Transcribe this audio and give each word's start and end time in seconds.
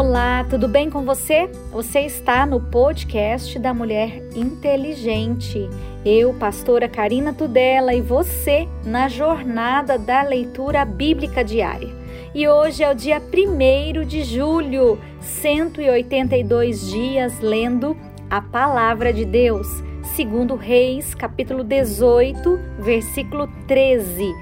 Olá, 0.00 0.46
tudo 0.48 0.66
bem 0.66 0.88
com 0.88 1.04
você? 1.04 1.50
Você 1.70 2.00
está 2.00 2.46
no 2.46 2.58
podcast 2.58 3.58
da 3.58 3.74
Mulher 3.74 4.22
Inteligente. 4.34 5.68
Eu, 6.06 6.32
pastora 6.32 6.88
Karina 6.88 7.34
Tudela, 7.34 7.92
e 7.92 8.00
você 8.00 8.66
na 8.82 9.08
jornada 9.08 9.98
da 9.98 10.22
leitura 10.22 10.86
bíblica 10.86 11.44
diária. 11.44 11.94
E 12.34 12.48
hoje 12.48 12.82
é 12.82 12.90
o 12.90 12.94
dia 12.94 13.20
1 13.20 14.06
de 14.06 14.24
julho, 14.24 14.98
182 15.20 16.90
dias 16.90 17.38
lendo 17.40 17.94
a 18.30 18.40
palavra 18.40 19.12
de 19.12 19.26
Deus, 19.26 19.68
segundo 20.16 20.56
Reis, 20.56 21.14
capítulo 21.14 21.62
18, 21.62 22.58
versículo 22.78 23.46
13. 23.68 24.32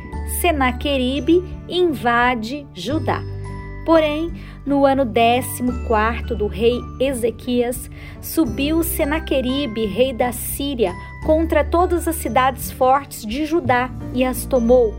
Senaqueribe 0.40 1.42
invade 1.68 2.64
Judá. 2.72 3.37
Porém, 3.88 4.30
no 4.66 4.84
ano 4.84 5.02
14 5.06 6.36
do 6.36 6.46
rei 6.46 6.78
Ezequias, 7.00 7.90
subiu 8.20 8.82
Senaqueribe, 8.82 9.86
rei 9.86 10.12
da 10.12 10.30
Síria, 10.30 10.92
contra 11.24 11.64
todas 11.64 12.06
as 12.06 12.16
cidades 12.16 12.70
fortes 12.70 13.24
de 13.24 13.46
Judá 13.46 13.90
e 14.12 14.26
as 14.26 14.44
tomou. 14.44 14.94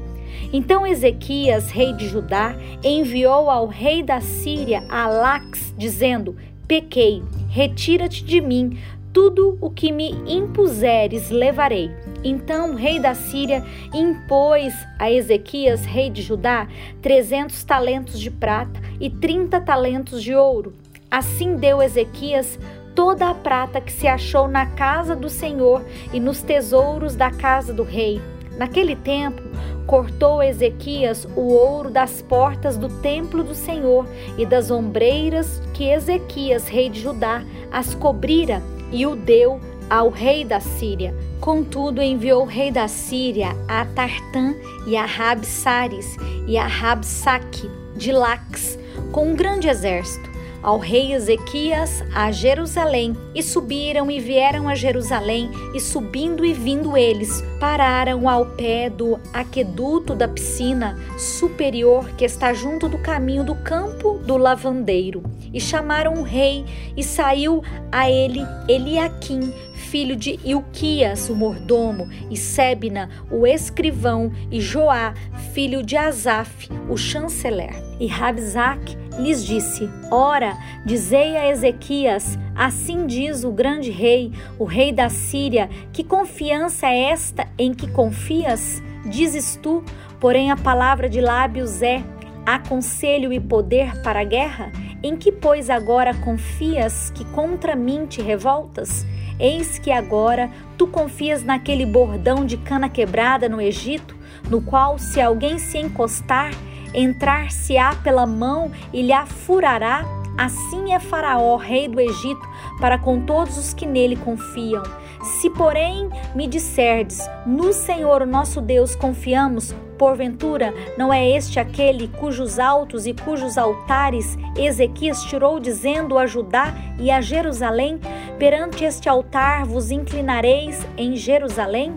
Então 0.51 0.87
Ezequias, 0.87 1.69
rei 1.69 1.93
de 1.93 2.07
Judá, 2.07 2.55
enviou 2.83 3.47
ao 3.51 3.67
rei 3.67 4.01
da 4.01 4.21
Síria, 4.21 4.83
Alax, 4.89 5.71
dizendo: 5.77 6.35
Pequei, 6.67 7.21
retira-te 7.47 8.25
de 8.25 8.41
mim, 8.41 8.75
tudo 9.13 9.57
o 9.59 9.69
que 9.69 9.91
me 9.91 10.11
impuseres 10.27 11.29
levarei. 11.29 11.91
Então 12.23 12.71
o 12.71 12.75
rei 12.75 12.99
da 12.99 13.13
Síria 13.13 13.63
impôs 13.93 14.73
a 14.97 15.11
Ezequias, 15.11 15.85
rei 15.85 16.09
de 16.09 16.21
Judá, 16.21 16.67
trezentos 17.01 17.63
talentos 17.63 18.19
de 18.19 18.29
prata 18.29 18.79
e 18.99 19.09
trinta 19.09 19.59
talentos 19.59 20.21
de 20.21 20.35
ouro. 20.35 20.73
Assim 21.09 21.55
deu 21.55 21.81
Ezequias 21.81 22.59
toda 22.93 23.29
a 23.29 23.33
prata 23.33 23.79
que 23.81 23.91
se 23.91 24.07
achou 24.07 24.47
na 24.47 24.65
casa 24.65 25.15
do 25.15 25.29
Senhor 25.29 25.83
e 26.13 26.19
nos 26.19 26.41
tesouros 26.41 27.15
da 27.15 27.31
casa 27.31 27.73
do 27.73 27.83
rei. 27.83 28.21
Naquele 28.57 28.95
tempo, 28.95 29.41
cortou 29.87 30.43
Ezequias 30.43 31.25
o 31.35 31.53
ouro 31.53 31.89
das 31.89 32.21
portas 32.21 32.77
do 32.77 32.89
templo 33.01 33.41
do 33.41 33.55
Senhor 33.55 34.05
e 34.37 34.45
das 34.45 34.69
ombreiras 34.69 35.61
que 35.73 35.89
Ezequias, 35.89 36.67
rei 36.67 36.89
de 36.89 36.99
Judá, 36.99 37.41
as 37.71 37.95
cobrira 37.95 38.61
e 38.91 39.05
o 39.05 39.15
deu 39.15 39.59
ao 39.89 40.09
rei 40.09 40.45
da 40.45 40.59
Síria. 40.59 41.15
Contudo, 41.39 42.01
enviou 42.01 42.43
o 42.43 42.47
rei 42.47 42.71
da 42.71 42.87
Síria 42.87 43.49
a 43.67 43.85
Tartã 43.85 44.53
e 44.85 44.95
a 44.95 45.05
Rabsares 45.05 46.15
e 46.47 46.57
a 46.57 46.67
Rabsaque 46.67 47.69
de 47.95 48.11
Lax 48.11 48.77
com 49.11 49.29
um 49.29 49.35
grande 49.35 49.67
exército 49.67 50.28
ao 50.61 50.77
rei 50.77 51.13
Ezequias 51.13 52.03
a 52.13 52.31
Jerusalém, 52.31 53.15
e 53.33 53.41
subiram 53.41 54.09
e 54.09 54.19
vieram 54.19 54.67
a 54.67 54.75
Jerusalém, 54.75 55.49
e 55.73 55.79
subindo 55.79 56.45
e 56.45 56.53
vindo 56.53 56.97
eles, 56.97 57.43
pararam 57.59 58.27
ao 58.27 58.45
pé 58.45 58.89
do 58.89 59.19
aqueduto 59.33 60.15
da 60.15 60.27
piscina 60.27 60.97
superior 61.17 62.09
que 62.11 62.25
está 62.25 62.53
junto 62.53 62.87
do 62.87 62.97
caminho 62.97 63.43
do 63.43 63.55
campo 63.55 64.19
do 64.25 64.37
lavandeiro. 64.37 65.23
E 65.53 65.59
chamaram 65.59 66.13
o 66.15 66.23
rei, 66.23 66.65
e 66.95 67.03
saiu 67.03 67.63
a 67.91 68.09
ele 68.09 68.41
Eliaquim, 68.67 69.51
filho 69.89 70.15
de 70.15 70.39
Ilquias, 70.45 71.29
o 71.29 71.35
mordomo, 71.35 72.07
e 72.29 72.37
Sebna, 72.37 73.09
o 73.31 73.47
escrivão, 73.47 74.31
e 74.51 74.61
Joá, 74.61 75.13
filho 75.53 75.81
de 75.81 75.97
Asaf, 75.97 76.69
o 76.87 76.95
chanceler. 76.95 77.73
E 77.99 78.05
Rabzac 78.05 78.98
lhes 79.17 79.45
disse: 79.45 79.89
Ora, 80.11 80.57
dizei 80.85 81.35
a 81.35 81.49
Ezequias: 81.49 82.37
Assim 82.55 83.05
diz 83.07 83.43
o 83.43 83.51
grande 83.51 83.91
rei, 83.91 84.31
o 84.57 84.63
rei 84.63 84.91
da 84.91 85.09
Síria, 85.09 85.69
que 85.91 86.03
confiança 86.03 86.87
é 86.87 87.11
esta 87.11 87.47
em 87.57 87.73
que 87.73 87.89
confias? 87.89 88.81
Dizes 89.05 89.57
tu, 89.61 89.83
porém 90.19 90.51
a 90.51 90.57
palavra 90.57 91.09
de 91.09 91.21
lábios 91.21 91.81
é: 91.81 92.03
Há 92.45 92.59
conselho 92.59 93.31
e 93.31 93.39
poder 93.39 94.01
para 94.01 94.21
a 94.21 94.25
guerra? 94.25 94.71
Em 95.01 95.15
que, 95.15 95.31
pois, 95.31 95.69
agora 95.69 96.13
confias 96.13 97.09
que 97.11 97.23
contra 97.25 97.75
mim 97.75 98.05
te 98.05 98.21
revoltas? 98.21 99.05
Eis 99.39 99.79
que 99.79 99.89
agora 99.89 100.49
tu 100.77 100.85
confias 100.85 101.43
naquele 101.43 101.85
bordão 101.85 102.45
de 102.45 102.57
cana 102.57 102.89
quebrada 102.89 103.47
no 103.47 103.61
Egito, 103.61 104.13
no 104.49 104.61
qual, 104.61 104.99
se 104.99 105.21
alguém 105.21 105.57
se 105.57 105.77
encostar, 105.77 106.51
entrar-se-á 106.93 107.95
pela 107.95 108.25
mão 108.25 108.71
e 108.93 109.01
lhe 109.01 109.25
furará. 109.25 110.05
Assim 110.37 110.93
é 110.93 110.99
Faraó, 110.99 111.57
rei 111.57 111.87
do 111.87 111.99
Egito, 111.99 112.47
para 112.79 112.97
com 112.97 113.19
todos 113.25 113.57
os 113.57 113.73
que 113.73 113.85
nele 113.85 114.15
confiam. 114.15 114.83
Se, 115.21 115.49
porém, 115.49 116.09
me 116.33 116.47
disserdes, 116.47 117.19
no 117.45 117.73
Senhor 117.73 118.25
nosso 118.25 118.61
Deus 118.61 118.95
confiamos, 118.95 119.75
porventura 119.97 120.73
não 120.97 121.13
é 121.13 121.29
este 121.29 121.59
aquele 121.59 122.07
cujos 122.07 122.57
altos 122.57 123.05
e 123.05 123.13
cujos 123.13 123.57
altares 123.57 124.37
Ezequias 124.57 125.21
tirou, 125.23 125.59
dizendo 125.59 126.17
a 126.17 126.25
Judá 126.25 126.73
e 126.97 127.11
a 127.11 127.19
Jerusalém: 127.19 127.99
Perante 128.39 128.85
este 128.85 129.09
altar 129.09 129.65
vos 129.65 129.91
inclinareis 129.91 130.87
em 130.97 131.17
Jerusalém? 131.17 131.93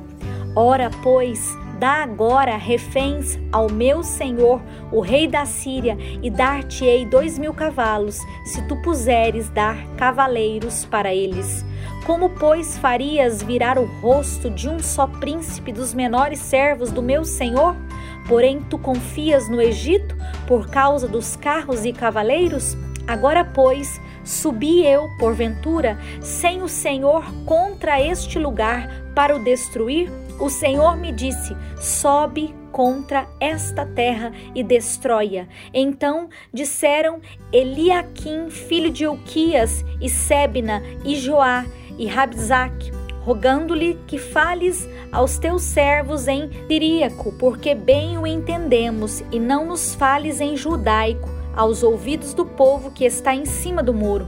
Ora, 0.55 0.91
pois, 1.03 1.57
Dá 1.83 2.05
agora 2.05 2.57
reféns 2.57 3.37
ao 3.51 3.69
meu 3.69 4.05
senhor, 4.05 4.63
o 4.93 5.01
rei 5.01 5.27
da 5.27 5.45
Síria, 5.45 5.99
e 6.23 6.31
dar-te-ei 6.31 7.05
dois 7.05 7.37
mil 7.37 7.53
cavalos, 7.53 8.21
se 8.45 8.63
tu 8.69 8.77
puseres 8.83 9.49
dar 9.49 9.85
cavaleiros 9.97 10.85
para 10.85 11.13
eles. 11.13 11.65
Como, 12.07 12.31
pois, 12.31 12.79
farias 12.79 13.43
virar 13.43 13.81
o 13.81 13.87
rosto 14.01 14.49
de 14.49 14.69
um 14.69 14.79
só 14.79 15.09
príncipe 15.09 15.73
dos 15.73 15.93
menores 15.93 16.39
servos 16.39 16.93
do 16.93 17.03
meu 17.03 17.25
senhor? 17.25 17.75
Porém, 18.29 18.61
tu 18.71 18.79
confias 18.79 19.49
no 19.49 19.61
Egito 19.61 20.17
por 20.47 20.71
causa 20.71 21.09
dos 21.09 21.35
carros 21.35 21.85
e 21.85 21.93
cavaleiros? 21.93 22.77
Agora, 23.09 23.45
pois, 23.45 24.01
subi 24.23 24.87
eu, 24.87 25.09
porventura, 25.19 25.99
sem 26.21 26.63
o 26.63 26.69
Senhor 26.69 27.25
contra 27.45 28.01
este 28.01 28.39
lugar 28.39 28.89
para 29.17 29.35
o 29.35 29.43
destruir? 29.43 30.22
O 30.39 30.51
Senhor 30.51 30.97
me 30.97 31.13
disse: 31.13 31.57
sobe 31.81 32.55
contra 32.73 33.29
esta 33.39 33.85
terra 33.85 34.33
e 34.55 34.65
destrói-a. 34.65 35.47
Então 35.73 36.29
disseram 36.53 37.21
Eliaquim, 37.53 38.51
filho 38.51 38.91
de 38.91 39.07
Uquias, 39.07 39.85
e 40.01 40.09
Sebna, 40.09 40.83
e 41.05 41.15
Joá, 41.17 41.67
e 41.99 42.07
Rabzac, 42.07 42.91
rogando-lhe 43.21 43.99
que 44.07 44.19
fales 44.19 44.89
aos 45.13 45.39
teus 45.39 45.63
servos 45.63 46.27
em 46.27 46.51
Siríaco, 46.67 47.33
porque 47.39 47.75
bem 47.75 48.19
o 48.19 48.27
entendemos, 48.27 49.23
e 49.31 49.39
não 49.39 49.67
nos 49.67 49.95
fales 49.95 50.41
em 50.41 50.57
judaico, 50.57 51.29
aos 51.57 51.83
ouvidos 51.83 52.35
do 52.35 52.45
povo 52.45 52.91
que 52.91 53.05
está 53.05 53.35
em 53.35 53.45
cima 53.45 53.83
do 53.83 53.93
muro. 53.93 54.27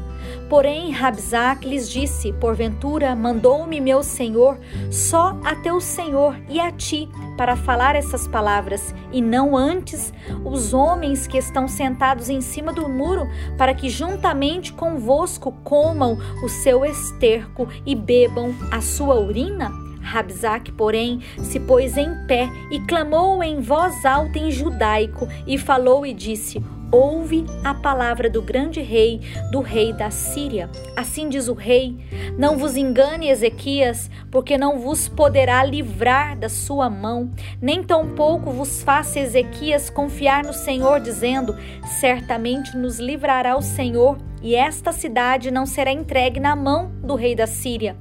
Porém, 0.48 0.90
Rabzac 0.90 1.66
lhes 1.66 1.88
disse: 1.88 2.32
Porventura 2.34 3.14
mandou-me 3.14 3.80
meu 3.80 4.02
senhor 4.02 4.58
só 4.90 5.36
a 5.44 5.54
teu 5.56 5.80
senhor 5.80 6.36
e 6.48 6.60
a 6.60 6.70
ti 6.70 7.08
para 7.36 7.56
falar 7.56 7.96
essas 7.96 8.28
palavras, 8.28 8.94
e 9.12 9.20
não 9.20 9.56
antes 9.56 10.12
os 10.44 10.72
homens 10.72 11.26
que 11.26 11.38
estão 11.38 11.66
sentados 11.66 12.28
em 12.28 12.40
cima 12.40 12.72
do 12.72 12.88
muro, 12.88 13.28
para 13.58 13.74
que 13.74 13.88
juntamente 13.88 14.72
convosco 14.72 15.52
comam 15.64 16.18
o 16.42 16.48
seu 16.48 16.84
esterco 16.84 17.68
e 17.84 17.94
bebam 17.94 18.54
a 18.70 18.80
sua 18.80 19.18
urina? 19.18 19.70
Rabzac, 20.04 20.70
porém, 20.72 21.20
se 21.38 21.58
pôs 21.58 21.96
em 21.96 22.26
pé 22.26 22.48
e 22.70 22.78
clamou 22.80 23.42
em 23.42 23.60
voz 23.60 24.04
alta 24.04 24.38
em 24.38 24.50
judaico 24.50 25.26
e 25.46 25.56
falou 25.56 26.04
e 26.04 26.12
disse: 26.12 26.62
ouve 26.94 27.44
a 27.64 27.74
palavra 27.74 28.30
do 28.30 28.40
grande 28.40 28.80
rei, 28.80 29.20
do 29.50 29.60
rei 29.60 29.92
da 29.92 30.10
Síria. 30.12 30.70
Assim 30.96 31.28
diz 31.28 31.48
o 31.48 31.52
rei: 31.52 31.98
Não 32.38 32.56
vos 32.56 32.76
engane, 32.76 33.28
Ezequias, 33.28 34.08
porque 34.30 34.56
não 34.56 34.78
vos 34.78 35.08
poderá 35.08 35.64
livrar 35.64 36.38
da 36.38 36.48
sua 36.48 36.88
mão, 36.88 37.30
nem 37.60 37.82
tampouco 37.82 38.52
vos 38.52 38.82
faça 38.82 39.18
Ezequias 39.18 39.90
confiar 39.90 40.44
no 40.44 40.52
Senhor, 40.52 41.00
dizendo: 41.00 41.56
Certamente 41.98 42.76
nos 42.76 43.00
livrará 43.00 43.56
o 43.56 43.62
Senhor, 43.62 44.16
e 44.44 44.54
esta 44.54 44.92
cidade 44.92 45.50
não 45.50 45.64
será 45.64 45.90
entregue 45.90 46.38
na 46.38 46.54
mão 46.54 46.92
do 47.02 47.14
rei 47.14 47.34
da 47.34 47.46
Síria. 47.46 47.96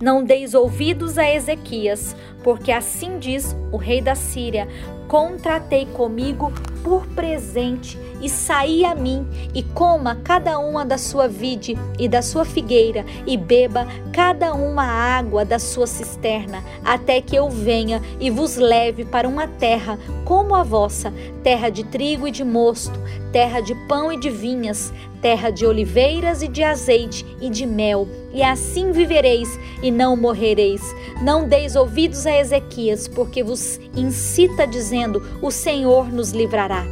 Não 0.00 0.22
deis 0.22 0.52
ouvidos 0.52 1.16
a 1.16 1.28
Ezequias, 1.28 2.14
porque 2.44 2.70
assim 2.70 3.18
diz 3.18 3.56
o 3.72 3.78
rei 3.78 4.02
da 4.02 4.14
Síria: 4.14 4.68
Contratei 5.08 5.86
comigo 5.86 6.52
por 6.84 7.06
presente 7.08 7.98
e 8.20 8.28
saí 8.28 8.84
a 8.84 8.94
mim 8.94 9.26
e 9.54 9.62
coma 9.62 10.16
cada 10.22 10.58
uma 10.58 10.84
da 10.84 10.98
sua 10.98 11.28
vide 11.28 11.76
e 11.98 12.08
da 12.08 12.22
sua 12.22 12.44
figueira 12.44 13.04
e 13.26 13.36
beba 13.36 13.86
cada 14.12 14.52
uma 14.54 14.82
a 14.82 15.18
água 15.18 15.44
da 15.44 15.58
sua 15.58 15.86
cisterna, 15.86 16.62
até 16.84 17.20
que 17.20 17.36
eu 17.36 17.48
venha 17.48 18.02
e 18.20 18.30
vos 18.30 18.56
leve 18.56 19.04
para 19.04 19.28
uma 19.28 19.46
terra 19.46 19.98
como 20.24 20.54
a 20.54 20.62
vossa, 20.62 21.12
terra 21.42 21.70
de 21.70 21.84
trigo 21.84 22.28
e 22.28 22.30
de 22.30 22.44
mosto, 22.44 22.98
terra 23.32 23.60
de 23.60 23.74
pão 23.86 24.12
e 24.12 24.18
de 24.18 24.30
vinhas, 24.30 24.92
terra 25.16 25.50
de 25.50 25.66
oliveiras 25.66 26.42
e 26.42 26.48
de 26.48 26.62
azeite 26.62 27.24
e 27.40 27.50
de 27.50 27.66
mel, 27.66 28.06
e 28.32 28.42
assim 28.42 28.92
vivereis 28.92 29.48
e 29.82 29.90
não 29.90 30.16
morrereis. 30.16 30.82
Não 31.22 31.48
deis 31.48 31.74
ouvidos 31.74 32.26
a 32.26 32.38
Ezequias, 32.38 33.08
porque 33.08 33.42
vos 33.42 33.80
incita 33.96 34.66
dizendo: 34.66 35.22
O 35.42 35.50
Senhor 35.50 36.12
nos 36.12 36.30
livrará. 36.30 36.84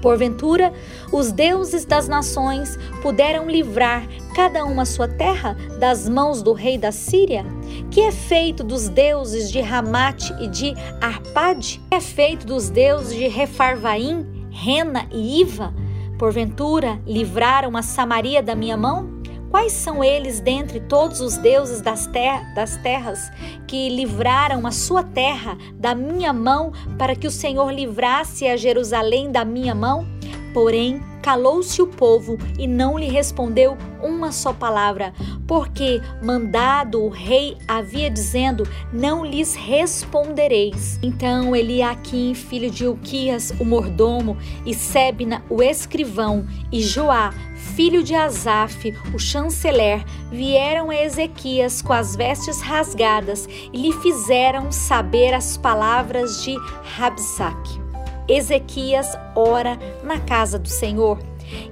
Porventura, 0.00 0.72
os 1.12 1.32
deuses 1.32 1.84
das 1.84 2.06
nações 2.06 2.78
puderam 3.02 3.48
livrar 3.48 4.06
cada 4.34 4.64
uma 4.64 4.84
sua 4.84 5.08
terra 5.08 5.56
das 5.80 6.08
mãos 6.08 6.42
do 6.42 6.52
rei 6.52 6.78
da 6.78 6.92
Síria? 6.92 7.44
Que 7.90 8.02
é 8.02 8.12
feito 8.12 8.62
dos 8.62 8.88
deuses 8.88 9.50
de 9.50 9.60
Ramate 9.60 10.32
e 10.40 10.48
de 10.48 10.74
Arpade? 11.00 11.80
Que 11.90 11.96
é 11.96 12.00
feito 12.00 12.46
dos 12.46 12.68
deuses 12.68 13.16
de 13.16 13.26
Refarvaim, 13.26 14.26
Rena 14.50 15.08
e 15.10 15.40
Iva? 15.40 15.74
Porventura, 16.18 16.98
livraram 17.06 17.76
a 17.76 17.82
Samaria 17.82 18.42
da 18.42 18.54
minha 18.54 18.76
mão? 18.76 19.20
Quais 19.50 19.72
são 19.72 20.02
eles 20.02 20.40
dentre 20.40 20.80
todos 20.80 21.20
os 21.20 21.36
deuses 21.36 21.80
das, 21.80 22.06
ter 22.06 22.54
das 22.54 22.76
terras 22.78 23.30
que 23.66 23.88
livraram 23.90 24.66
a 24.66 24.70
sua 24.70 25.02
terra 25.02 25.56
da 25.74 25.94
minha 25.94 26.32
mão 26.32 26.72
para 26.98 27.14
que 27.14 27.26
o 27.26 27.30
Senhor 27.30 27.70
livrasse 27.70 28.46
a 28.46 28.56
Jerusalém 28.56 29.30
da 29.30 29.44
minha 29.44 29.74
mão? 29.74 30.15
Porém, 30.56 31.02
calou-se 31.20 31.82
o 31.82 31.86
povo 31.86 32.38
e 32.58 32.66
não 32.66 32.98
lhe 32.98 33.10
respondeu 33.10 33.76
uma 34.02 34.32
só 34.32 34.54
palavra, 34.54 35.12
porque 35.46 36.00
mandado 36.22 37.04
o 37.04 37.10
rei 37.10 37.58
havia 37.68 38.08
dizendo: 38.08 38.66
Não 38.90 39.22
lhes 39.22 39.54
respondereis. 39.54 40.98
Então 41.02 41.54
Eliaquim, 41.54 42.32
filho 42.32 42.70
de 42.70 42.86
Uquias, 42.86 43.52
o 43.60 43.66
mordomo, 43.66 44.38
e 44.64 44.72
Sebna, 44.72 45.44
o 45.50 45.62
escrivão, 45.62 46.46
e 46.72 46.80
Joá, 46.80 47.34
filho 47.54 48.02
de 48.02 48.14
Asaf, 48.14 48.94
o 49.12 49.18
chanceler, 49.18 50.02
vieram 50.32 50.88
a 50.88 50.96
Ezequias 50.96 51.82
com 51.82 51.92
as 51.92 52.16
vestes 52.16 52.62
rasgadas 52.62 53.46
e 53.46 53.76
lhe 53.76 53.92
fizeram 53.92 54.72
saber 54.72 55.34
as 55.34 55.58
palavras 55.58 56.42
de 56.42 56.56
Rabsaque. 56.96 57.85
Ezequias 58.28 59.16
ora 59.34 59.78
na 60.02 60.18
casa 60.18 60.58
do 60.58 60.68
Senhor. 60.68 61.18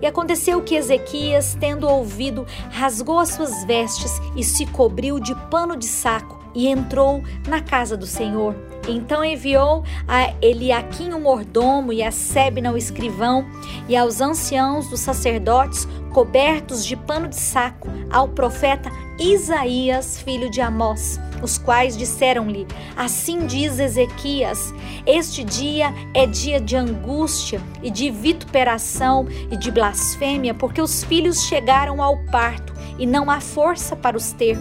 E 0.00 0.06
aconteceu 0.06 0.62
que 0.62 0.76
Ezequias, 0.76 1.56
tendo 1.58 1.88
ouvido, 1.88 2.46
rasgou 2.70 3.18
as 3.18 3.30
suas 3.30 3.64
vestes 3.64 4.20
e 4.36 4.44
se 4.44 4.66
cobriu 4.66 5.18
de 5.18 5.34
pano 5.50 5.76
de 5.76 5.86
saco 5.86 6.38
e 6.54 6.68
entrou 6.68 7.22
na 7.48 7.60
casa 7.60 7.96
do 7.96 8.06
Senhor. 8.06 8.54
Então 8.86 9.24
enviou 9.24 9.82
a 10.06 10.32
Eliaquim 10.40 11.12
o 11.12 11.20
mordomo 11.20 11.92
e 11.92 12.02
a 12.02 12.10
Sebna 12.10 12.72
o 12.72 12.76
escrivão 12.76 13.44
e 13.88 13.96
aos 13.96 14.20
anciãos 14.20 14.88
dos 14.88 15.00
sacerdotes 15.00 15.88
cobertos 16.12 16.84
de 16.84 16.94
pano 16.94 17.26
de 17.26 17.36
saco 17.36 17.88
ao 18.10 18.28
profeta 18.28 18.90
Isaías, 19.18 20.18
filho 20.18 20.50
de 20.50 20.60
Amós, 20.60 21.20
os 21.42 21.56
quais 21.56 21.96
disseram-lhe: 21.96 22.66
Assim 22.96 23.46
diz 23.46 23.78
Ezequias: 23.78 24.74
Este 25.06 25.44
dia 25.44 25.94
é 26.12 26.26
dia 26.26 26.60
de 26.60 26.76
angústia 26.76 27.60
e 27.82 27.90
de 27.90 28.10
vituperação 28.10 29.26
e 29.50 29.56
de 29.56 29.70
blasfêmia, 29.70 30.52
porque 30.52 30.82
os 30.82 31.04
filhos 31.04 31.44
chegaram 31.44 32.02
ao 32.02 32.16
parto 32.26 32.74
e 32.98 33.06
não 33.06 33.30
há 33.30 33.40
força 33.40 33.94
para 33.94 34.16
os 34.16 34.32
ter. 34.32 34.58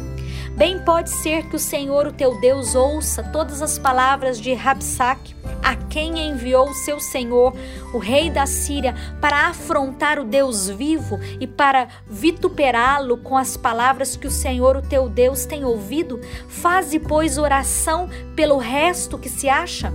Bem 0.56 0.78
pode 0.80 1.10
ser 1.10 1.48
que 1.50 1.56
o 1.56 1.60
Senhor, 1.60 2.06
o 2.06 2.12
teu 2.12 2.40
Deus, 2.40 2.76
ouça 2.76 3.24
todas 3.24 3.62
as 3.62 3.80
palavras 3.80 4.40
de 4.40 4.54
Rabsaque, 4.54 5.36
a 5.64 5.76
quem 5.76 6.28
enviou 6.28 6.70
o 6.70 6.76
seu 6.76 7.00
Senhor, 7.00 7.54
o 7.94 7.98
rei 7.98 8.30
da 8.30 8.46
Síria, 8.46 8.94
para 9.22 9.48
afrontar 9.48 10.20
o 10.20 10.26
Deus 10.26 10.70
vivo 10.70 11.20
e 11.40 11.48
para 11.48 11.88
vituperá-lo 12.06 13.18
com 13.18 13.38
as 13.38 13.56
palavras 13.56 14.16
que 14.18 14.28
o 14.28 14.32
Senhor, 14.32 14.76
o 14.76 14.82
teu 14.82 15.08
Deus, 15.08 15.46
tem 15.46 15.64
ouvido? 15.64 16.20
Faze, 16.48 17.00
pois, 17.00 17.38
oração 17.38 18.10
pelo 18.36 18.58
resto 18.58 19.18
que 19.18 19.30
se 19.30 19.48
acha. 19.48 19.94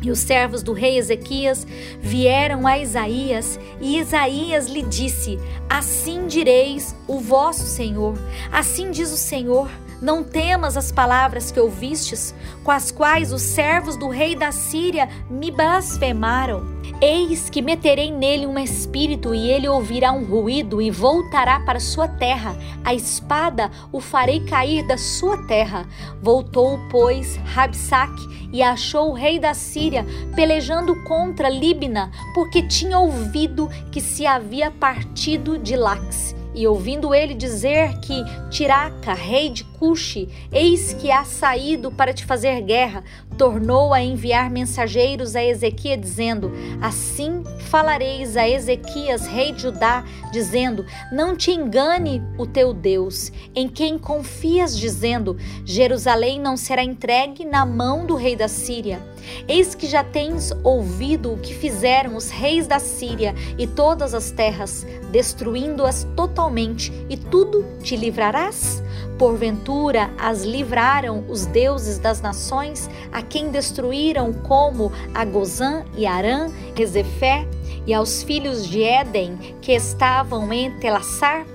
E 0.00 0.10
os 0.10 0.20
servos 0.20 0.62
do 0.62 0.72
rei 0.72 0.96
Ezequias 0.96 1.66
vieram 2.00 2.66
a 2.66 2.78
Isaías, 2.78 3.58
e 3.80 3.98
Isaías 3.98 4.68
lhe 4.68 4.82
disse: 4.82 5.38
Assim 5.68 6.26
direis 6.26 6.94
o 7.08 7.18
vosso 7.18 7.64
Senhor, 7.64 8.14
assim 8.52 8.92
diz 8.92 9.10
o 9.10 9.16
Senhor 9.16 9.68
não 10.00 10.22
temas 10.22 10.76
as 10.76 10.92
palavras 10.92 11.50
que 11.50 11.60
ouvistes, 11.60 12.34
com 12.64 12.70
as 12.70 12.90
quais 12.90 13.32
os 13.32 13.42
servos 13.42 13.96
do 13.96 14.08
rei 14.08 14.34
da 14.34 14.52
Síria 14.52 15.08
me 15.28 15.50
blasfemaram. 15.50 16.78
Eis 17.00 17.48
que 17.48 17.62
meterei 17.62 18.10
nele 18.10 18.46
um 18.46 18.58
espírito, 18.58 19.34
e 19.34 19.50
ele 19.50 19.68
ouvirá 19.68 20.12
um 20.12 20.24
ruído 20.24 20.80
e 20.80 20.90
voltará 20.90 21.60
para 21.60 21.80
sua 21.80 22.08
terra. 22.08 22.56
A 22.84 22.94
espada 22.94 23.70
o 23.92 24.00
farei 24.00 24.40
cair 24.40 24.86
da 24.86 24.96
sua 24.96 25.46
terra. 25.46 25.86
Voltou, 26.20 26.78
pois, 26.90 27.36
Rabsaque 27.44 28.48
e 28.52 28.62
achou 28.62 29.10
o 29.10 29.14
rei 29.14 29.38
da 29.38 29.54
Síria 29.54 30.06
pelejando 30.34 30.94
contra 31.04 31.48
Libna, 31.48 32.10
porque 32.34 32.62
tinha 32.62 32.98
ouvido 32.98 33.68
que 33.92 34.00
se 34.00 34.26
havia 34.26 34.70
partido 34.70 35.58
de 35.58 35.76
Lax. 35.76 36.37
E 36.58 36.66
ouvindo 36.66 37.14
ele 37.14 37.34
dizer 37.34 38.00
que 38.00 38.24
Tiraca, 38.50 39.14
rei 39.14 39.48
de 39.48 39.62
Cuxi, 39.62 40.28
eis 40.50 40.92
que 40.92 41.08
há 41.08 41.22
saído 41.22 41.88
para 41.92 42.12
te 42.12 42.26
fazer 42.26 42.60
guerra, 42.62 43.04
tornou 43.38 43.94
a 43.94 44.02
enviar 44.02 44.50
mensageiros 44.50 45.36
a 45.36 45.42
Ezequias, 45.42 46.00
dizendo: 46.00 46.50
Assim 46.82 47.44
falareis 47.70 48.36
a 48.36 48.46
Ezequias, 48.48 49.26
rei 49.26 49.52
de 49.52 49.62
Judá, 49.62 50.04
dizendo: 50.32 50.84
Não 51.12 51.36
te 51.36 51.52
engane 51.52 52.20
o 52.36 52.44
teu 52.44 52.74
Deus, 52.74 53.32
em 53.54 53.68
quem 53.68 53.96
confias, 53.96 54.76
dizendo: 54.76 55.36
Jerusalém 55.64 56.40
não 56.40 56.56
será 56.56 56.82
entregue 56.82 57.44
na 57.44 57.64
mão 57.64 58.04
do 58.04 58.16
rei 58.16 58.34
da 58.34 58.48
Síria. 58.48 59.00
Eis 59.46 59.74
que 59.74 59.86
já 59.86 60.02
tens 60.02 60.52
ouvido 60.64 61.32
o 61.32 61.38
que 61.38 61.54
fizeram 61.54 62.16
os 62.16 62.30
reis 62.30 62.66
da 62.66 62.78
Síria 62.78 63.34
e 63.56 63.66
todas 63.66 64.14
as 64.14 64.30
terras, 64.30 64.84
destruindo-as 65.12 66.04
totalmente, 66.16 66.92
e 67.08 67.16
tudo 67.16 67.64
te 67.82 67.94
livrarás? 67.94 68.82
Porventura 69.18 70.10
as 70.18 70.44
livraram 70.44 71.24
os 71.28 71.46
deuses 71.46 71.98
das 71.98 72.20
nações, 72.20 72.88
a 73.12 73.22
quem 73.22 73.50
destruíram, 73.50 74.32
como 74.32 74.92
a 75.14 75.24
Gozã 75.24 75.84
e 75.96 76.06
Arã, 76.06 76.48
Rezefé, 76.74 77.46
e 77.86 77.94
aos 77.94 78.22
filhos 78.22 78.66
de 78.68 78.82
Éden 78.82 79.56
que 79.60 79.72
estavam 79.72 80.52
em 80.52 80.70
Telassar? 80.78 81.46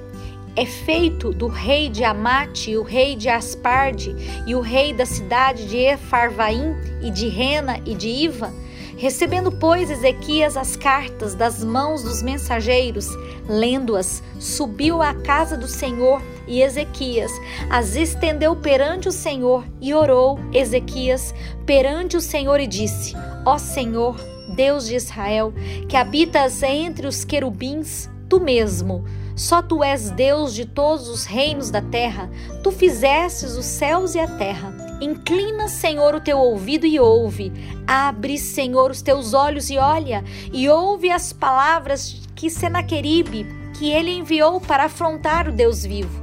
é 0.56 0.66
feito 0.66 1.32
do 1.34 1.48
rei 1.48 1.90
de 1.90 2.04
Amate, 2.04 2.78
o 2.78 2.84
rei 2.84 3.16
de 3.16 3.28
Asparde 3.28 4.16
e 4.46 4.54
o 4.54 4.62
rei 4.62 4.94
da 4.94 5.06
cidade 5.06 5.68
de 5.68 5.78
Efarvaim 5.78 6.76
e 7.02 7.10
de 7.10 7.28
Rena 7.28 7.80
e 7.86 7.96
de 7.96 8.08
Iva. 8.08 8.54
Recebendo, 8.96 9.52
pois, 9.52 9.90
Ezequias 9.90 10.56
as 10.56 10.76
cartas 10.76 11.34
das 11.34 11.64
mãos 11.64 12.04
dos 12.04 12.22
mensageiros, 12.22 13.08
lendo-as, 13.50 14.22
subiu 14.40 15.02
à 15.02 15.14
casa 15.16 15.58
do 15.58 15.68
Senhor 15.68 16.22
e 16.48 16.62
Ezequias 16.62 17.32
as 17.70 17.96
estendeu 17.96 18.56
perante 18.56 19.08
o 19.08 19.12
Senhor 19.12 19.66
e 19.82 19.94
orou 19.94 20.40
Ezequias 20.52 21.34
perante 21.66 22.18
o 22.18 22.22
Senhor 22.22 22.60
e 22.60 22.68
disse: 22.68 23.14
Ó 23.46 23.58
Senhor, 23.58 24.16
Deus 24.56 24.88
de 24.88 24.96
Israel, 24.96 25.54
que 25.88 25.98
habitas 25.98 26.62
entre 26.64 27.08
os 27.08 27.24
querubins, 27.24 28.10
tu 28.30 28.40
mesmo, 28.40 29.04
só 29.36 29.62
tu 29.62 29.84
és 29.84 30.12
Deus 30.12 30.54
de 30.54 30.66
todos 30.66 31.08
os 31.08 31.26
reinos 31.26 31.72
da 31.72 31.82
terra. 31.82 32.30
Tu 32.62 32.72
fizestes 32.72 33.56
os 33.58 33.66
céus 33.66 34.14
e 34.16 34.20
a 34.20 34.28
terra. 34.28 34.76
Inclina, 35.02 35.68
Senhor, 35.68 36.14
o 36.16 36.22
teu 36.22 36.38
ouvido 36.38 36.86
e 36.86 37.00
ouve. 37.00 37.52
Abre, 37.88 38.38
Senhor, 38.38 38.92
os 38.92 39.02
teus 39.02 39.34
olhos 39.34 39.70
e 39.70 39.78
olha, 39.78 40.24
e 40.52 40.70
ouve 40.70 41.10
as 41.10 41.34
palavras 41.34 42.22
que 42.36 42.50
Senaqueribe, 42.50 43.46
que 43.78 43.90
ele 43.90 44.12
enviou 44.12 44.62
para 44.62 44.86
afrontar 44.86 45.50
o 45.50 45.52
Deus 45.52 45.84
vivo. 45.84 46.23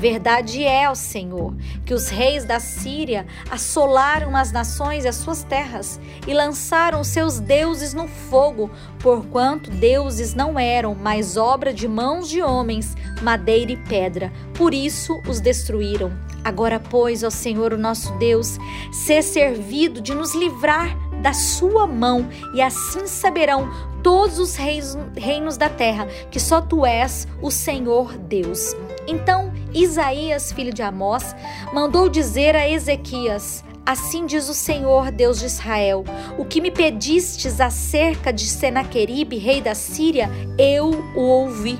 Verdade 0.00 0.64
é, 0.64 0.88
ó 0.88 0.94
Senhor, 0.94 1.54
que 1.84 1.92
os 1.92 2.08
reis 2.08 2.46
da 2.46 2.58
Síria 2.58 3.26
assolaram 3.50 4.34
as 4.34 4.50
nações 4.50 5.04
e 5.04 5.08
as 5.08 5.16
suas 5.16 5.42
terras 5.42 6.00
e 6.26 6.32
lançaram 6.32 7.04
seus 7.04 7.38
deuses 7.38 7.92
no 7.92 8.08
fogo, 8.08 8.70
porquanto 8.98 9.70
deuses 9.70 10.32
não 10.32 10.58
eram, 10.58 10.94
mas 10.94 11.36
obra 11.36 11.70
de 11.70 11.86
mãos 11.86 12.30
de 12.30 12.40
homens, 12.40 12.96
madeira 13.20 13.72
e 13.72 13.76
pedra. 13.76 14.32
Por 14.54 14.72
isso 14.72 15.20
os 15.28 15.38
destruíram. 15.38 16.10
Agora, 16.42 16.80
pois, 16.80 17.22
ó 17.22 17.28
Senhor, 17.28 17.74
o 17.74 17.78
nosso 17.78 18.10
Deus, 18.14 18.56
ser 18.90 19.22
servido 19.22 20.00
de 20.00 20.14
nos 20.14 20.34
livrar 20.34 20.96
da 21.20 21.32
sua 21.32 21.86
mão, 21.86 22.28
e 22.54 22.62
assim 22.62 23.06
saberão 23.06 23.70
todos 24.02 24.38
os 24.38 24.56
reis, 24.56 24.96
reinos 25.16 25.56
da 25.56 25.68
terra 25.68 26.06
que 26.30 26.40
só 26.40 26.60
tu 26.60 26.86
és 26.86 27.28
o 27.42 27.50
Senhor 27.50 28.16
Deus. 28.16 28.74
Então 29.06 29.52
Isaías, 29.72 30.52
filho 30.52 30.72
de 30.72 30.82
Amós, 30.82 31.34
mandou 31.72 32.08
dizer 32.08 32.56
a 32.56 32.68
Ezequias: 32.68 33.64
Assim 33.84 34.26
diz 34.26 34.48
o 34.48 34.54
Senhor, 34.54 35.10
Deus 35.10 35.38
de 35.38 35.46
Israel: 35.46 36.04
O 36.38 36.44
que 36.44 36.60
me 36.60 36.70
pedistes 36.70 37.60
acerca 37.60 38.32
de 38.32 38.46
Senaqueribe, 38.46 39.36
rei 39.38 39.60
da 39.60 39.74
Síria, 39.74 40.30
eu 40.58 40.90
o 41.16 41.20
ouvi. 41.20 41.78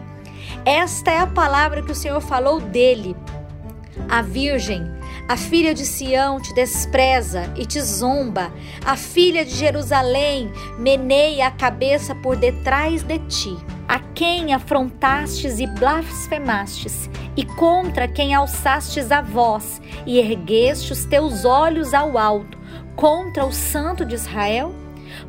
Esta 0.65 1.11
é 1.11 1.19
a 1.19 1.27
palavra 1.27 1.83
que 1.83 1.93
o 1.93 1.95
Senhor 1.95 2.21
falou 2.21 2.61
dele. 2.61 3.17
A 4.09 4.23
virgem, 4.23 4.83
a 5.29 5.37
filha 5.37 5.73
de 5.73 5.85
Sião 5.85 6.41
te 6.41 6.53
despreza 6.55 7.53
e 7.57 7.65
te 7.65 7.81
zomba. 7.81 8.53
A 8.85 8.97
filha 8.97 9.45
de 9.45 9.55
Jerusalém 9.55 10.50
meneia 10.79 11.47
a 11.47 11.50
cabeça 11.50 12.15
por 12.15 12.37
detrás 12.37 13.03
de 13.03 13.19
ti. 13.21 13.57
A 13.87 13.99
quem 14.15 14.53
afrontastes 14.53 15.59
e 15.59 15.67
blasfemastes, 15.67 17.11
e 17.37 17.45
contra 17.45 18.07
quem 18.07 18.35
alçastes 18.35 19.11
a 19.11 19.21
voz 19.21 19.81
e 20.07 20.19
ergueste 20.19 20.93
os 20.93 21.05
teus 21.05 21.45
olhos 21.45 21.95
ao 21.95 22.17
alto, 22.17 22.59
contra 22.95 23.45
o 23.45 23.53
Santo 23.53 24.05
de 24.05 24.15
Israel? 24.15 24.75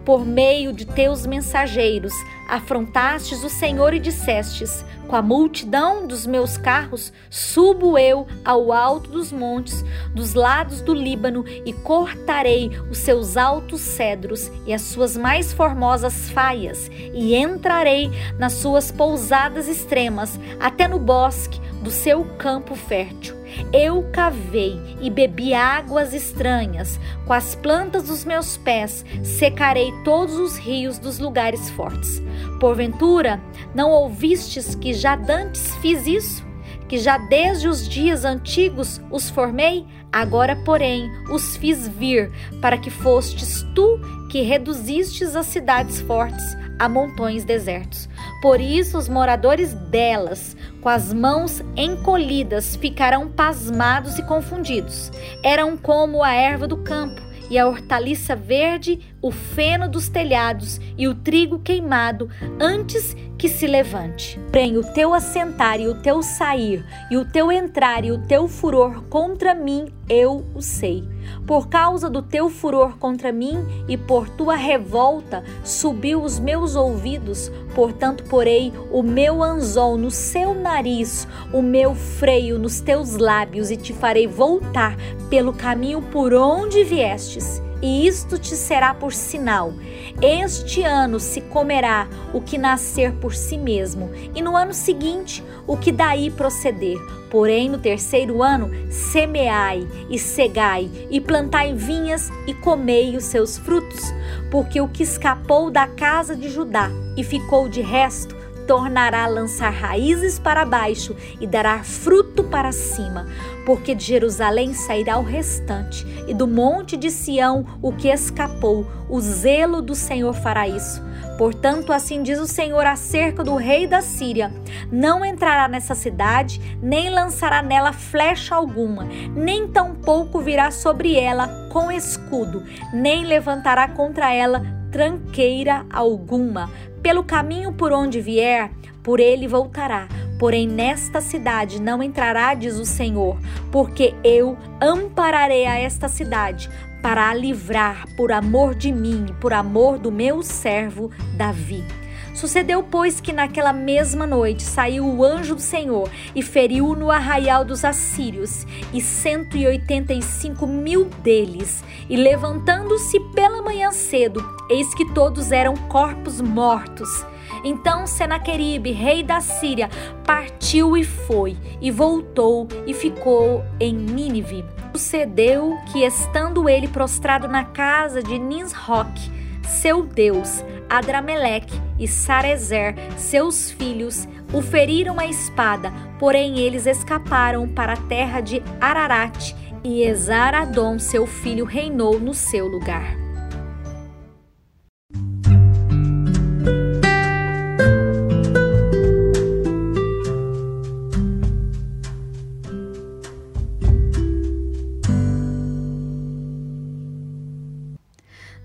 Por 0.05 0.25
meio 0.25 0.74
de 0.74 0.86
teus 0.86 1.25
mensageiros, 1.25 2.13
afrontastes 2.51 3.46
o 3.46 3.50
Senhor 3.50 3.93
e 3.93 4.00
dissestes: 4.00 4.84
Com 5.08 5.15
a 5.15 5.22
multidão 5.22 6.05
dos 6.05 6.27
meus 6.27 6.58
carros, 6.58 7.13
subo 7.29 7.98
eu 7.98 8.27
ao 8.43 8.74
alto 8.74 9.10
dos 9.10 9.31
montes, 9.31 9.86
dos 10.13 10.34
lados 10.34 10.81
do 10.81 10.93
Líbano, 10.93 11.46
e 11.65 11.72
cortarei 11.72 12.70
os 12.89 12.98
seus 12.98 13.38
altos 13.38 13.79
cedros 13.79 14.51
e 14.67 14.74
as 14.74 14.81
suas 14.81 15.15
mais 15.15 15.53
formosas 15.53 16.29
faias, 16.29 16.89
e 16.91 17.34
entrarei 17.34 18.12
nas 18.38 18.53
suas 18.53 18.91
pousadas 18.91 19.70
extremas, 19.70 20.38
até 20.60 20.88
no 20.88 21.00
bosque 21.00 21.60
do 21.81 21.89
seu 21.89 22.25
campo 22.38 22.75
fértil. 22.75 23.41
Eu 23.74 24.03
cavei 24.12 24.79
e 25.01 25.10
bebi 25.10 25.53
águas 25.53 26.13
estranhas, 26.13 27.00
com 27.25 27.34
as 27.34 27.55
plantas 27.55 28.03
dos 28.03 28.24
meus 28.24 28.58
pés 28.58 29.05
secarei 29.24 29.91
todos 30.03 30.36
os 30.36 30.58
rios 30.58 30.98
dos 30.98 31.20
lugares 31.20 31.70
fortes. 31.72 32.22
Porventura, 32.60 33.41
não 33.74 33.91
ouvistes 33.91 34.75
que 34.75 34.93
já 34.93 35.15
dantes 35.15 35.75
fiz 35.77 36.05
isso? 36.05 36.45
Que 36.88 36.98
já 36.98 37.17
desde 37.17 37.67
os 37.67 37.88
dias 37.88 38.25
antigos 38.25 39.01
os 39.10 39.29
formei? 39.29 39.86
Agora, 40.12 40.57
porém, 40.57 41.10
os 41.31 41.55
fiz 41.55 41.88
vir, 41.88 42.29
para 42.62 42.77
que 42.77 42.89
fostes 42.89 43.65
tu 43.74 44.00
que 44.29 44.41
reduzistes 44.41 45.36
as 45.36 45.45
cidades 45.45 46.01
fortes 46.01 46.57
a 46.77 46.89
montões 46.89 47.43
desertos. 47.43 48.10
Por 48.41 48.60
isso, 48.60 48.98
os 48.98 49.07
moradores 49.07 49.74
delas, 49.74 50.57
com 50.81 50.89
as 50.89 51.13
mãos 51.13 51.62
encolhidas, 51.77 52.75
ficarão 52.75 53.29
pasmados 53.29 54.17
e 54.17 54.24
confundidos. 54.24 55.12
Eram 55.43 55.77
como 55.77 56.24
a 56.24 56.33
erva 56.33 56.67
do 56.67 56.77
campo 56.77 57.30
e 57.51 57.60
a 57.60 57.67
hortaliça 57.67 58.34
verde, 58.34 58.98
o 59.22 59.29
feno 59.29 59.89
dos 59.89 60.08
telhados 60.08 60.79
e 60.98 61.05
o 61.05 61.13
trigo 61.13 61.60
queimado, 61.60 62.29
antes 62.58 63.13
que 63.38 63.50
se 63.50 63.67
levante. 63.67 64.39
Porém, 64.50 64.77
o 64.77 64.84
teu 64.93 65.13
assentar 65.13 65.81
e 65.81 65.88
o 65.89 66.01
teu 66.01 66.24
sair, 66.24 66.86
e 67.12 67.17
o 67.17 67.25
teu 67.25 67.51
entrar 67.51 68.05
e 68.05 68.12
o 68.12 68.25
teu 68.25 68.48
furor 68.48 69.03
contra 69.10 69.53
mim, 69.53 69.88
eu 70.08 70.46
o 70.55 70.62
sei. 70.62 71.03
Por 71.45 71.67
causa 71.67 72.09
do 72.09 72.21
teu 72.21 72.49
furor 72.49 72.97
contra 72.97 73.31
mim 73.31 73.65
e 73.87 73.97
por 73.97 74.29
tua 74.29 74.55
revolta, 74.55 75.43
subiu 75.63 76.21
os 76.21 76.39
meus 76.39 76.75
ouvidos, 76.75 77.51
portanto, 77.73 78.23
porei 78.25 78.71
o 78.91 79.01
meu 79.01 79.43
anzol 79.43 79.97
no 79.97 80.11
seu 80.11 80.53
nariz, 80.53 81.27
o 81.53 81.61
meu 81.61 81.95
freio 81.95 82.59
nos 82.59 82.79
teus 82.79 83.17
lábios, 83.17 83.71
e 83.71 83.77
te 83.77 83.93
farei 83.93 84.27
voltar 84.27 84.95
pelo 85.29 85.53
caminho 85.53 86.01
por 86.01 86.33
onde 86.33 86.83
viestes 86.83 87.61
e 87.81 88.07
isto 88.07 88.38
te 88.38 88.55
será 88.55 88.93
por 88.93 89.13
sinal. 89.13 89.73
Este 90.21 90.83
ano 90.83 91.19
se 91.19 91.41
comerá 91.41 92.07
o 92.33 92.41
que 92.41 92.57
nascer 92.57 93.13
por 93.13 93.33
si 93.33 93.57
mesmo, 93.57 94.09
e 94.35 94.41
no 94.41 94.55
ano 94.55 94.73
seguinte 94.73 95.43
o 95.65 95.77
que 95.77 95.91
daí 95.91 96.29
proceder. 96.29 96.97
Porém, 97.29 97.69
no 97.69 97.77
terceiro 97.77 98.43
ano, 98.43 98.69
semeai 98.89 99.88
e 100.09 100.19
cegai, 100.19 100.89
e 101.09 101.21
plantai 101.21 101.73
vinhas 101.73 102.29
e 102.45 102.53
comei 102.53 103.15
os 103.15 103.23
seus 103.23 103.57
frutos, 103.57 104.01
porque 104.50 104.81
o 104.81 104.88
que 104.88 105.03
escapou 105.03 105.71
da 105.71 105.88
casa 105.88 106.35
de 106.35 106.50
Judá 106.50 106.89
e 107.15 107.23
ficou 107.23 107.69
de 107.69 107.81
resto, 107.81 108.40
tornará 108.71 109.25
a 109.25 109.27
lançar 109.27 109.69
raízes 109.69 110.39
para 110.39 110.63
baixo 110.63 111.13
e 111.41 111.45
dará 111.45 111.83
fruto 111.83 112.41
para 112.45 112.71
cima, 112.71 113.27
porque 113.65 113.93
de 113.93 114.05
Jerusalém 114.05 114.73
sairá 114.73 115.19
o 115.19 115.25
restante, 115.25 116.07
e 116.25 116.33
do 116.33 116.47
monte 116.47 116.95
de 116.95 117.11
Sião 117.11 117.65
o 117.81 117.91
que 117.91 118.07
escapou. 118.07 118.89
O 119.09 119.19
zelo 119.19 119.81
do 119.81 119.93
Senhor 119.93 120.33
fará 120.33 120.69
isso. 120.69 121.03
Portanto, 121.37 121.91
assim 121.91 122.23
diz 122.23 122.39
o 122.39 122.47
Senhor 122.47 122.85
acerca 122.85 123.43
do 123.43 123.55
rei 123.57 123.85
da 123.85 124.01
Síria: 124.01 124.53
Não 124.89 125.25
entrará 125.25 125.67
nessa 125.67 125.93
cidade, 125.93 126.77
nem 126.81 127.09
lançará 127.09 127.61
nela 127.61 127.91
flecha 127.91 128.55
alguma, 128.55 129.03
nem 129.35 129.67
tampouco 129.67 130.39
virá 130.39 130.71
sobre 130.71 131.19
ela 131.19 131.67
com 131.73 131.91
escudo, 131.91 132.63
nem 132.93 133.25
levantará 133.25 133.89
contra 133.89 134.33
ela 134.33 134.61
tranqueira 134.91 135.85
alguma, 135.89 136.69
pelo 137.01 137.24
caminho 137.24 137.74
por 137.74 137.91
onde 137.91 138.22
vier, 138.22 138.72
por 139.03 139.20
ele 139.20 139.48
voltará. 139.48 140.08
Porém, 140.39 140.67
nesta 140.67 141.22
cidade 141.22 141.79
não 141.79 142.01
entrará, 142.01 142.53
diz 142.53 142.75
o 142.75 142.86
Senhor, 142.86 143.38
porque 143.72 144.13
eu 144.24 144.58
ampararei 144.81 145.65
a 145.65 145.77
esta 145.77 146.08
cidade 146.08 146.70
para 147.01 147.29
a 147.29 147.34
livrar 147.34 148.05
por 148.15 148.31
amor 148.31 148.75
de 148.75 148.91
mim 148.91 149.25
por 149.39 149.53
amor 149.53 149.98
do 149.98 150.12
meu 150.12 150.43
servo 150.43 151.10
Davi. 151.36 151.84
Sucedeu, 152.33 152.81
pois, 152.81 153.19
que 153.19 153.33
naquela 153.33 153.73
mesma 153.73 154.25
noite 154.25 154.63
saiu 154.63 155.05
o 155.05 155.23
anjo 155.23 155.55
do 155.55 155.61
Senhor 155.61 156.09
e 156.35 156.41
feriu 156.41 156.95
no 156.95 157.11
arraial 157.11 157.63
dos 157.63 157.85
assírios, 157.85 158.65
e 158.93 159.01
cento 159.01 159.57
e 159.57 159.67
oitenta 159.67 160.13
e 160.13 160.21
cinco 160.21 160.65
mil 160.65 161.05
deles. 161.23 161.83
E 162.09 162.15
levantando-se 162.15 163.19
pela 163.33 163.61
manhã 163.61 163.91
cedo, 163.91 164.43
eis 164.69 164.93
que 164.93 165.13
todos 165.13 165.51
eram 165.51 165.75
corpos 165.75 166.41
mortos. 166.41 167.25
Então 167.63 168.07
Senaqueribe, 168.07 168.91
rei 168.91 169.21
da 169.21 169.39
Síria, 169.39 169.89
partiu 170.25 170.97
e 170.97 171.03
foi, 171.03 171.55
e 171.79 171.91
voltou 171.91 172.67
e 172.88 172.93
ficou 172.93 173.63
em 173.79 173.93
Nínive. 173.93 174.65
Sucedeu 174.95 175.77
que, 175.91 176.03
estando 176.03 176.67
ele 176.67 176.88
prostrado 176.88 177.47
na 177.47 177.63
casa 177.63 178.23
de 178.23 178.39
Nisroque, 178.39 179.31
seu 179.63 180.03
Deus, 180.03 180.63
Adrameleque 180.91 181.74
e 181.98 182.05
Sarezer, 182.05 182.93
seus 183.17 183.71
filhos, 183.71 184.27
o 184.51 184.62
feriram 184.62 185.17
a 185.21 185.25
espada, 185.25 185.89
porém 186.19 186.60
eles 186.60 186.86
escaparam 186.86 187.65
para 187.65 187.93
a 187.93 187.98
terra 187.98 188.41
de 188.41 188.62
Ararat 188.81 189.55
e 189.86 190.03
Esaradom, 190.03 191.00
seu 191.00 191.25
filho, 191.25 191.63
reinou 191.63 192.19
no 192.19 192.33
seu 192.33 192.67
lugar. 192.67 193.15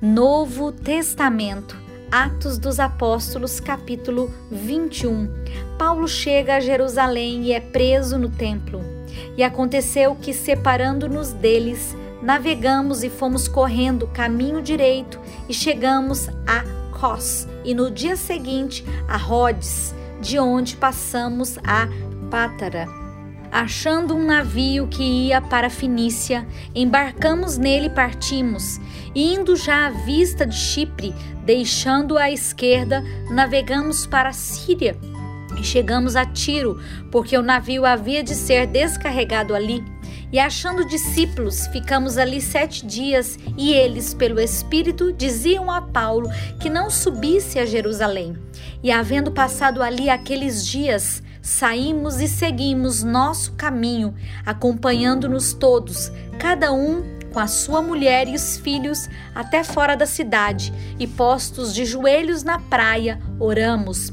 Novo 0.02 0.72
Testamento, 0.72 1.85
Atos 2.10 2.56
dos 2.56 2.78
Apóstolos, 2.78 3.58
capítulo 3.58 4.32
21. 4.50 5.28
Paulo 5.76 6.06
chega 6.06 6.56
a 6.56 6.60
Jerusalém 6.60 7.44
e 7.44 7.52
é 7.52 7.60
preso 7.60 8.16
no 8.16 8.28
templo. 8.28 8.80
E 9.36 9.42
aconteceu 9.42 10.14
que, 10.14 10.32
separando-nos 10.32 11.32
deles, 11.32 11.96
navegamos 12.22 13.02
e 13.02 13.10
fomos 13.10 13.48
correndo 13.48 14.06
caminho 14.06 14.62
direito 14.62 15.20
e 15.48 15.54
chegamos 15.54 16.28
a 16.46 16.64
Cos, 16.98 17.46
e 17.62 17.74
no 17.74 17.90
dia 17.90 18.16
seguinte 18.16 18.84
a 19.06 19.16
Rhodes, 19.16 19.94
de 20.20 20.38
onde 20.38 20.76
passamos 20.76 21.58
a 21.58 21.88
Pátara. 22.30 23.05
Achando 23.50 24.14
um 24.14 24.24
navio 24.24 24.86
que 24.88 25.02
ia 25.02 25.40
para 25.40 25.70
Finícia, 25.70 26.46
embarcamos 26.74 27.56
nele 27.56 27.86
e 27.86 27.90
partimos, 27.90 28.80
indo 29.14 29.56
já 29.56 29.86
à 29.86 29.90
vista 29.90 30.46
de 30.46 30.56
Chipre, 30.56 31.14
deixando 31.44 32.18
à 32.18 32.30
esquerda, 32.30 33.02
navegamos 33.30 34.06
para 34.06 34.30
a 34.30 34.32
Síria 34.32 34.96
e 35.58 35.64
chegamos 35.64 36.16
a 36.16 36.24
Tiro, 36.24 36.80
porque 37.10 37.36
o 37.36 37.42
navio 37.42 37.84
havia 37.84 38.22
de 38.22 38.34
ser 38.34 38.66
descarregado 38.66 39.54
ali. 39.54 39.82
E 40.32 40.38
achando 40.38 40.86
discípulos, 40.86 41.66
ficamos 41.68 42.18
ali 42.18 42.40
sete 42.40 42.84
dias, 42.84 43.38
e 43.56 43.72
eles, 43.72 44.12
pelo 44.12 44.40
Espírito, 44.40 45.12
diziam 45.12 45.70
a 45.70 45.80
Paulo 45.80 46.28
que 46.60 46.68
não 46.68 46.90
subisse 46.90 47.58
a 47.58 47.64
Jerusalém. 47.64 48.36
E 48.82 48.90
havendo 48.90 49.30
passado 49.30 49.82
ali 49.82 50.10
aqueles 50.10 50.66
dias, 50.66 51.22
saímos 51.46 52.20
e 52.20 52.26
seguimos 52.26 53.04
nosso 53.04 53.52
caminho, 53.52 54.12
acompanhando-nos 54.44 55.52
todos, 55.52 56.10
cada 56.40 56.72
um 56.72 57.04
com 57.32 57.38
a 57.38 57.46
sua 57.46 57.80
mulher 57.80 58.26
e 58.26 58.34
os 58.34 58.56
filhos 58.58 59.08
até 59.32 59.62
fora 59.62 59.96
da 59.96 60.06
cidade, 60.06 60.72
e 60.98 61.06
postos 61.06 61.72
de 61.72 61.84
joelhos 61.84 62.42
na 62.42 62.58
praia, 62.58 63.20
oramos. 63.38 64.12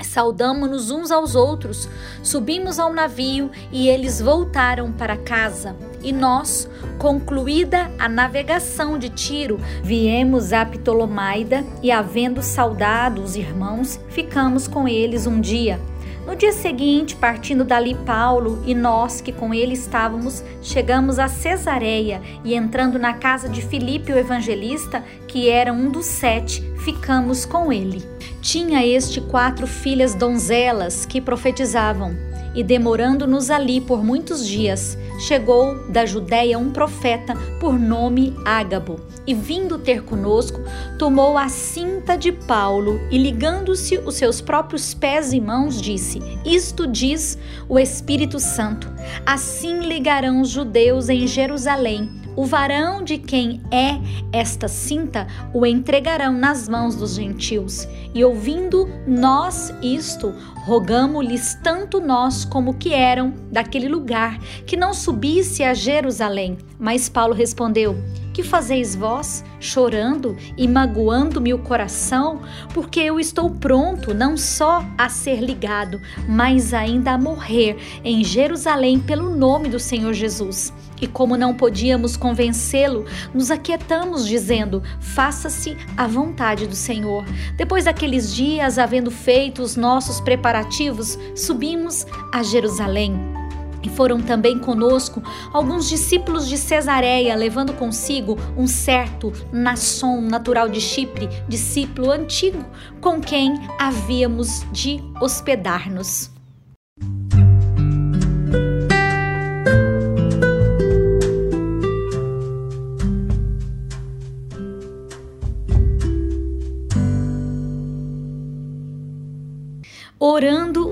Saudamos-nos 0.00 0.92
uns 0.92 1.10
aos 1.10 1.34
outros, 1.34 1.88
subimos 2.22 2.78
ao 2.78 2.92
navio 2.92 3.50
e 3.72 3.88
eles 3.88 4.20
voltaram 4.20 4.92
para 4.92 5.16
casa. 5.16 5.74
E 6.00 6.12
nós, 6.12 6.70
concluída 7.00 7.90
a 7.98 8.08
navegação 8.08 8.96
de 8.96 9.08
Tiro, 9.08 9.58
viemos 9.82 10.52
a 10.52 10.64
Ptolomaida 10.64 11.64
e, 11.82 11.90
havendo 11.90 12.42
saudado 12.42 13.22
os 13.22 13.34
irmãos, 13.34 13.98
ficamos 14.08 14.68
com 14.68 14.86
eles 14.86 15.26
um 15.26 15.40
dia. 15.40 15.80
No 16.26 16.36
dia 16.36 16.52
seguinte, 16.52 17.16
partindo 17.16 17.64
dali 17.64 17.94
Paulo 17.94 18.62
e 18.66 18.74
nós 18.74 19.20
que 19.20 19.32
com 19.32 19.52
ele 19.54 19.72
estávamos, 19.72 20.44
chegamos 20.62 21.18
a 21.18 21.28
Cesareia 21.28 22.20
e 22.44 22.54
entrando 22.54 22.98
na 22.98 23.14
casa 23.14 23.48
de 23.48 23.62
Filipe 23.62 24.12
o 24.12 24.18
evangelista, 24.18 25.02
que 25.26 25.48
era 25.48 25.72
um 25.72 25.90
dos 25.90 26.06
sete, 26.06 26.62
ficamos 26.84 27.44
com 27.44 27.72
ele. 27.72 28.02
Tinha 28.40 28.86
este 28.86 29.20
quatro 29.20 29.66
filhas 29.66 30.14
donzelas 30.14 31.04
que 31.04 31.20
profetizavam. 31.20 32.29
E 32.54 32.62
demorando-nos 32.62 33.50
ali 33.50 33.80
por 33.80 34.04
muitos 34.04 34.46
dias, 34.46 34.98
chegou 35.20 35.88
da 35.88 36.04
Judéia 36.04 36.58
um 36.58 36.70
profeta 36.70 37.34
por 37.60 37.78
nome 37.78 38.34
Ágabo, 38.44 38.98
e 39.26 39.34
vindo 39.34 39.78
ter 39.78 40.02
conosco, 40.02 40.60
tomou 40.98 41.38
a 41.38 41.48
cinta 41.48 42.16
de 42.16 42.32
Paulo 42.32 43.00
e 43.10 43.18
ligando-se 43.18 43.98
os 43.98 44.16
seus 44.16 44.40
próprios 44.40 44.94
pés 44.94 45.32
e 45.32 45.40
mãos, 45.40 45.80
disse: 45.80 46.20
Isto 46.44 46.86
diz 46.86 47.38
o 47.68 47.78
Espírito 47.78 48.40
Santo: 48.40 48.88
Assim 49.24 49.80
ligarão 49.80 50.40
os 50.40 50.48
judeus 50.48 51.08
em 51.08 51.26
Jerusalém 51.26 52.19
o 52.36 52.44
varão 52.44 53.02
de 53.02 53.18
quem 53.18 53.60
é 53.70 53.98
esta 54.32 54.68
cinta 54.68 55.26
o 55.52 55.66
entregarão 55.66 56.32
nas 56.32 56.68
mãos 56.68 56.94
dos 56.94 57.14
gentios. 57.14 57.86
E 58.14 58.24
ouvindo 58.24 58.88
nós 59.06 59.72
isto, 59.82 60.32
rogamo-lhes 60.64 61.54
tanto 61.62 62.00
nós 62.00 62.44
como 62.44 62.74
que 62.74 62.92
eram 62.92 63.34
daquele 63.50 63.88
lugar, 63.88 64.38
que 64.66 64.76
não 64.76 64.92
subisse 64.92 65.62
a 65.62 65.74
Jerusalém. 65.74 66.58
Mas 66.78 67.08
Paulo 67.08 67.34
respondeu: 67.34 67.96
Que 68.32 68.42
fazeis 68.42 68.94
vós, 68.94 69.44
chorando 69.58 70.36
e 70.56 70.66
magoando-me 70.66 71.52
o 71.52 71.58
coração? 71.58 72.40
Porque 72.72 73.00
eu 73.00 73.20
estou 73.20 73.50
pronto 73.50 74.14
não 74.14 74.36
só 74.36 74.84
a 74.96 75.08
ser 75.08 75.40
ligado, 75.40 76.00
mas 76.28 76.72
ainda 76.72 77.12
a 77.12 77.18
morrer 77.18 77.76
em 78.02 78.24
Jerusalém 78.24 78.98
pelo 78.98 79.34
nome 79.34 79.68
do 79.68 79.78
Senhor 79.78 80.12
Jesus. 80.12 80.72
E 81.00 81.06
como 81.06 81.36
não 81.36 81.54
podíamos 81.54 82.16
convencê-lo, 82.16 83.04
nos 83.34 83.50
aquietamos, 83.50 84.26
dizendo: 84.26 84.82
Faça-se 85.00 85.76
a 85.96 86.06
vontade 86.06 86.66
do 86.66 86.76
Senhor. 86.76 87.24
Depois 87.56 87.84
daqueles 87.84 88.34
dias, 88.34 88.78
havendo 88.78 89.10
feito 89.10 89.62
os 89.62 89.76
nossos 89.76 90.20
preparativos, 90.20 91.18
subimos 91.34 92.06
a 92.32 92.42
Jerusalém. 92.42 93.40
E 93.82 93.88
foram 93.88 94.20
também 94.20 94.58
conosco 94.58 95.22
alguns 95.52 95.88
discípulos 95.88 96.46
de 96.46 96.58
Cesareia, 96.58 97.34
levando 97.34 97.72
consigo 97.72 98.36
um 98.56 98.66
certo 98.66 99.32
Nasson, 99.50 100.20
natural 100.20 100.68
de 100.68 100.80
Chipre, 100.80 101.28
discípulo 101.48 102.10
antigo, 102.10 102.64
com 103.00 103.20
quem 103.20 103.54
havíamos 103.78 104.66
de 104.70 105.02
hospedar-nos. 105.20 106.39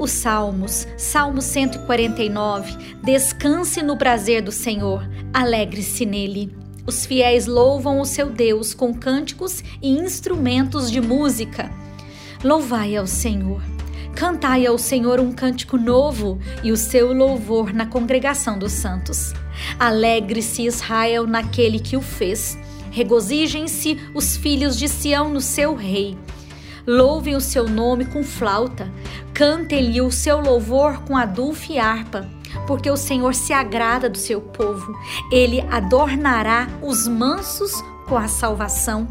Os 0.09 0.13
Salmos, 0.13 0.89
Salmo 0.97 1.43
149. 1.43 2.75
Descanse 3.03 3.83
no 3.83 3.95
prazer 3.95 4.41
do 4.41 4.51
Senhor, 4.51 5.07
alegre-se 5.35 6.07
nele. 6.07 6.57
Os 6.87 7.05
fiéis 7.05 7.47
louvam 7.47 8.01
o 8.01 8.07
seu 8.07 8.31
Deus 8.31 8.73
com 8.73 8.95
cânticos 8.95 9.63
e 9.83 9.91
instrumentos 9.91 10.91
de 10.91 10.99
música. 10.99 11.71
Louvai 12.43 12.97
ao 12.97 13.07
Senhor. 13.07 13.61
Cantai 14.15 14.65
ao 14.65 14.79
Senhor 14.79 15.21
um 15.21 15.31
cântico 15.31 15.77
novo 15.77 16.39
e 16.65 16.73
o 16.73 16.77
seu 16.77 17.13
louvor 17.13 17.75
na 17.75 17.85
congregação 17.85 18.59
dos 18.59 18.73
santos. 18.73 19.35
Alegre-se 19.79 20.63
Israel 20.63 21.27
naquele 21.27 21.79
que 21.79 21.99
o 21.99 22.01
fez. 22.01 22.59
Regozijem-se 22.91 23.99
os 24.15 24.39
filhos 24.39 24.79
de 24.79 24.89
Sião 24.89 25.29
no 25.29 25.43
seu 25.43 25.75
rei. 25.75 26.17
Louvem 26.91 27.37
o 27.37 27.41
seu 27.41 27.69
nome 27.69 28.07
com 28.07 28.25
flauta, 28.25 28.91
cantem-lhe 29.35 30.01
o 30.01 30.11
seu 30.11 30.41
louvor 30.41 31.03
com 31.03 31.19
adulfo 31.19 31.71
e 31.71 31.79
harpa, 31.79 32.27
porque 32.67 32.91
o 32.91 32.97
Senhor 32.97 33.35
se 33.35 33.53
agrada 33.53 34.09
do 34.09 34.17
seu 34.17 34.41
povo. 34.41 34.99
Ele 35.31 35.61
adornará 35.71 36.67
os 36.81 37.07
mansos 37.07 37.73
com 38.07 38.17
a 38.17 38.27
salvação. 38.27 39.07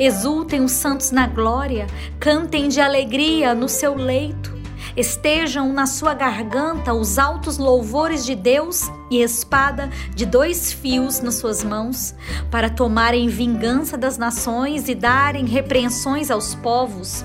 Exultem 0.00 0.64
os 0.64 0.72
santos 0.72 1.12
na 1.12 1.28
glória, 1.28 1.86
cantem 2.18 2.68
de 2.68 2.80
alegria 2.80 3.54
no 3.54 3.68
seu 3.68 3.94
leito. 3.94 4.51
Estejam 4.96 5.72
na 5.72 5.86
sua 5.86 6.12
garganta 6.12 6.92
os 6.92 7.18
altos 7.18 7.56
louvores 7.56 8.26
de 8.26 8.34
Deus 8.34 8.90
e 9.10 9.22
espada 9.22 9.88
de 10.14 10.26
dois 10.26 10.70
fios 10.70 11.20
nas 11.20 11.36
suas 11.36 11.64
mãos, 11.64 12.14
para 12.50 12.68
tomarem 12.68 13.28
vingança 13.28 13.96
das 13.96 14.18
nações 14.18 14.88
e 14.88 14.94
darem 14.94 15.46
repreensões 15.46 16.30
aos 16.30 16.54
povos, 16.54 17.24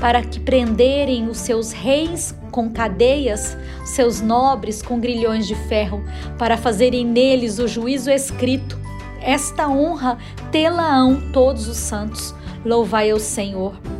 para 0.00 0.20
que 0.22 0.40
prenderem 0.40 1.28
os 1.28 1.38
seus 1.38 1.70
reis 1.70 2.34
com 2.50 2.70
cadeias, 2.70 3.56
seus 3.84 4.20
nobres 4.20 4.82
com 4.82 4.98
grilhões 4.98 5.46
de 5.46 5.54
ferro, 5.54 6.02
para 6.36 6.56
fazerem 6.56 7.04
neles 7.04 7.60
o 7.60 7.68
juízo 7.68 8.10
escrito. 8.10 8.76
Esta 9.20 9.68
honra 9.68 10.18
tê-la-ão 10.50 11.30
todos 11.32 11.68
os 11.68 11.76
santos. 11.76 12.34
Louvai 12.64 13.10
ao 13.10 13.20
Senhor. 13.20 13.95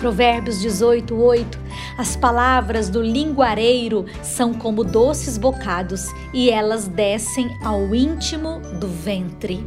Provérbios 0.00 0.58
18, 0.62 1.14
8. 1.14 1.58
As 1.98 2.16
palavras 2.16 2.88
do 2.88 3.02
linguareiro 3.02 4.06
são 4.22 4.54
como 4.54 4.82
doces 4.82 5.36
bocados 5.36 6.06
e 6.32 6.48
elas 6.48 6.88
descem 6.88 7.54
ao 7.62 7.94
íntimo 7.94 8.60
do 8.80 8.88
ventre. 8.88 9.62